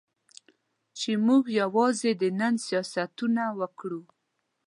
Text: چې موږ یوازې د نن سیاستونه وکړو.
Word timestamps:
چې 0.99 1.11
موږ 1.27 1.43
یوازې 1.61 2.11
د 2.21 2.23
نن 2.39 2.53
سیاستونه 2.67 3.43
وکړو. 3.59 4.01